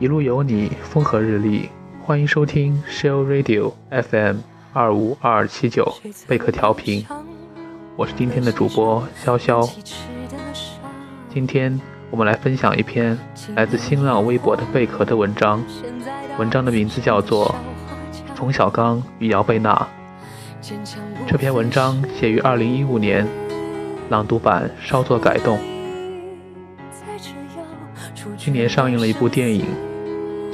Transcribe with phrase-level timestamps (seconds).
[0.00, 1.68] 一路有你，风和日丽。
[2.04, 4.36] 欢迎收听 Shell Radio FM
[4.72, 5.92] 二五二二七九
[6.28, 7.04] 贝壳调频，
[7.96, 9.68] 我是今天的主播潇潇。
[11.34, 11.80] 今天
[12.12, 13.18] 我们来分享一篇
[13.56, 15.60] 来自新浪微博的贝壳的文章，
[16.38, 17.52] 文章的名字叫做
[18.36, 19.88] 《冯小刚与姚贝娜》。
[21.26, 23.26] 这篇文章写于二零一五年，
[24.10, 25.58] 朗读版稍作改动。
[28.36, 29.66] 今年上映了一部电影，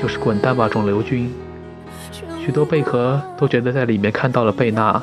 [0.00, 1.32] 就是《滚蛋吧，肿瘤君》。
[2.44, 5.02] 许多贝壳都觉得在里面看到了贝娜。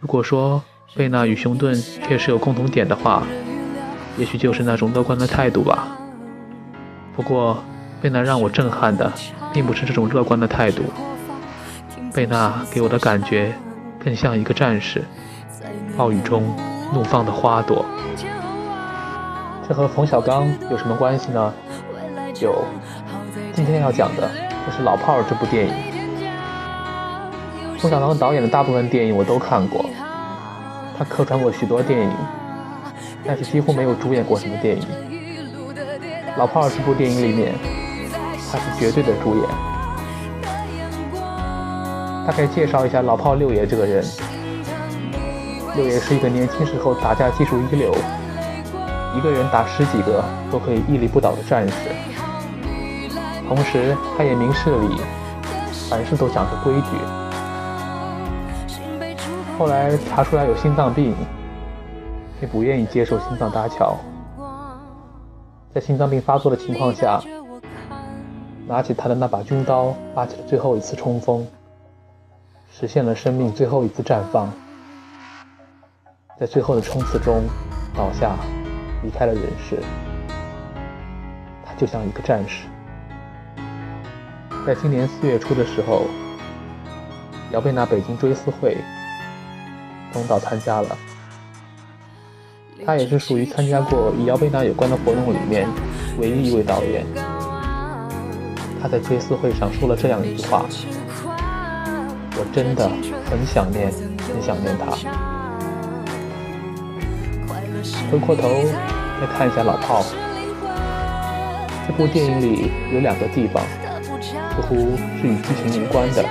[0.00, 0.62] 如果说
[0.94, 3.22] 贝娜与熊顿确实有共同点的话，
[4.16, 5.88] 也许就是那种乐观的态度吧。
[7.16, 7.62] 不过，
[8.00, 9.12] 贝娜让我震撼的
[9.52, 10.84] 并不是这种乐观的态度，
[12.14, 13.52] 贝娜给我的感觉
[14.04, 15.02] 更像一个战士，
[15.96, 16.54] 暴雨中
[16.94, 17.84] 怒放的花朵。
[19.66, 21.52] 这和冯小刚有什么关系呢？
[22.40, 22.64] 有，
[23.56, 24.30] 今天要讲的
[24.66, 25.72] 就是《老炮儿》这部电影。
[27.78, 29.82] 冯小刚导演的大部分电影我都看过，
[30.98, 32.12] 他客串过许多电影，
[33.24, 34.82] 但是几乎没有主演过什么电影。
[36.36, 37.54] 《老炮儿》这部电影里面，
[38.52, 39.48] 他是绝对的主演。
[42.26, 44.04] 大概介绍一下老炮六爷这个人。
[45.76, 47.90] 六爷是一个年轻时候打架技术一流，
[49.16, 51.74] 一个人打十几个都可以屹立不倒的战士。
[53.48, 55.00] 同时，他也明事理，
[55.88, 56.98] 凡事都讲究规矩。
[59.56, 61.14] 后来查出来有心脏病，
[62.42, 63.96] 也不愿意接受心脏搭桥。
[65.72, 67.22] 在心脏病发作的情况下，
[68.66, 71.46] 拿起他的那把军刀，发起了最后一次冲锋，
[72.70, 74.50] 实现了生命最后一次绽放。
[76.38, 77.44] 在最后的冲刺中
[77.96, 78.36] 倒下，
[79.02, 79.82] 离开了人世。
[81.64, 82.66] 他就像一个战士。
[84.66, 86.08] 在今年四月初的时候，
[87.52, 88.76] 姚贝娜北京追思会。
[90.12, 90.98] 冯导参加了，
[92.84, 95.68] 他也是属于参加过与姚贝娜有关的活动里面
[96.18, 97.06] 唯一一位导演。
[98.80, 100.66] 他在追思会上说了这样一句话
[102.34, 102.88] ：“我真的
[103.30, 104.86] 很想念，很想念他。”
[108.10, 108.48] 回过头
[109.20, 110.02] 再看一下《老炮》，
[111.86, 113.62] 这部电影里有两个地方，
[114.56, 116.24] 似乎是与剧情无关的。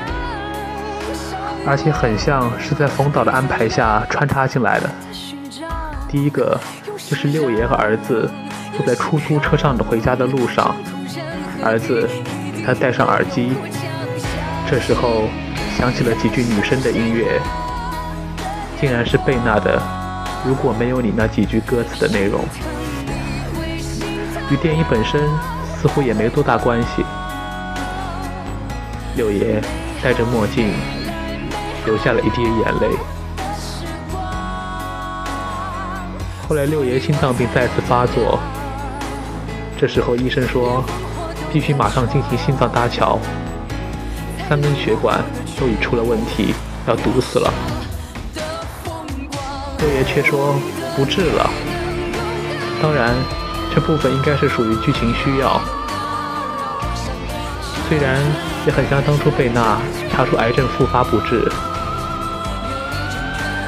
[1.67, 4.89] 而且很像是在冯导的安排下穿插进来的。
[6.07, 6.59] 第一个
[7.09, 8.29] 就是六爷和儿子
[8.75, 10.75] 坐在出租车上的回家的路上，
[11.63, 12.07] 儿子
[12.65, 13.53] 他戴上耳机，
[14.69, 15.23] 这时候
[15.77, 17.41] 响起了几句女生的音乐，
[18.79, 19.79] 竟然是贝娜的
[20.47, 22.41] 《如果没有你》那几句歌词的内容，
[24.51, 25.19] 与电影本身
[25.81, 27.03] 似乎也没多大关系。
[29.15, 29.61] 六爷
[30.03, 30.73] 戴着墨镜。
[31.85, 32.89] 流下了一滴眼泪。
[36.49, 38.39] 后来六爷心脏病再次发作，
[39.79, 40.83] 这时候医生说
[41.53, 43.19] 必须马上进行心脏搭桥，
[44.49, 45.23] 三根血管
[45.59, 46.55] 都已出了问题，
[46.87, 47.53] 要堵死了。
[49.77, 50.55] 六爷却说
[50.95, 51.47] 不治了。
[52.81, 53.13] 当然，
[53.75, 55.61] 这部分应该是属于剧情需要。
[57.87, 58.19] 虽然
[58.65, 59.79] 也很像当初贝娜
[60.11, 61.47] 查出癌症复发不治。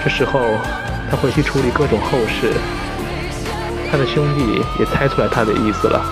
[0.03, 0.39] 这时候，
[1.09, 2.53] 他回去处理各种后事。
[3.91, 6.03] 他的兄弟也猜出来他的意思了，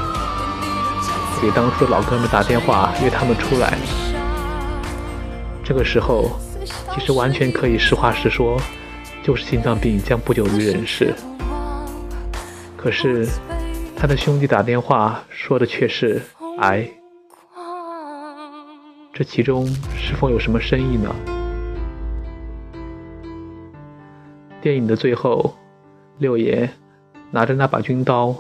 [1.42, 3.74] 给当初的老哥们打电话约他们出来。
[5.64, 6.40] 这个时候，
[6.94, 8.62] 其实完全可以实话实说，
[9.24, 11.14] 就是心脏病将不久于人世。
[12.78, 13.28] 可是，
[13.98, 16.22] 他的兄弟打电话说的却是
[16.60, 16.88] 癌。
[19.18, 19.66] 这其中
[19.96, 21.16] 是否有什么深意呢？
[24.62, 25.56] 电影的最后，
[26.18, 26.70] 六爷
[27.32, 28.36] 拿着那把军刀，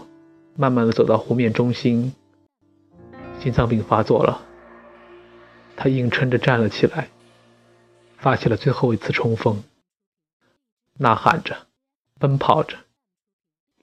[0.58, 2.14] 慢慢的走到湖面中心。
[3.40, 4.42] 心脏病发作了，
[5.78, 7.08] 他硬撑着站了起来，
[8.18, 9.64] 发起了最后一次冲锋，
[10.96, 11.56] 呐喊着，
[12.20, 12.76] 奔跑着，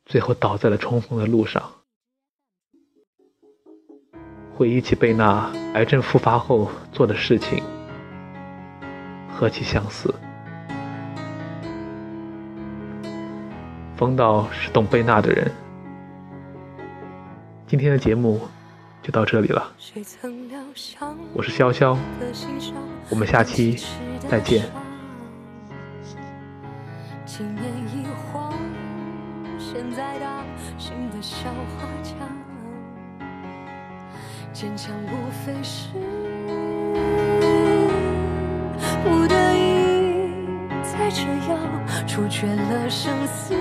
[0.04, 1.81] 最后倒在了冲锋的路上。
[4.62, 7.64] 回忆起贝娜癌症复发后做的事情，
[9.28, 10.14] 何其相似。
[13.96, 15.50] 冯导是懂贝娜的人。
[17.66, 18.40] 今天的节目
[19.02, 19.72] 就到这里了，
[21.34, 21.98] 我是潇潇，
[23.10, 23.76] 我们下期
[24.30, 24.64] 再见。
[34.52, 35.88] 坚强无非是
[39.02, 40.28] 不得已，
[40.84, 41.58] 才这样
[42.06, 43.54] 处决了生死。